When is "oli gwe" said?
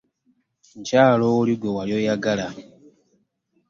1.39-1.69